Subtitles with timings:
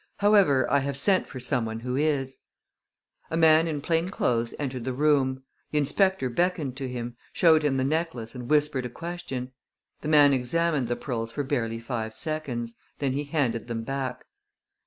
[0.17, 2.39] However, I have sent for some one who is."
[3.29, 5.43] A man in plain clothes entered the room.
[5.69, 9.51] The inspector beckoned to him, showed him the necklace and whispered a question.
[9.99, 12.73] The man examined the pearls for barely five seconds.
[12.97, 14.25] Then he handed them back.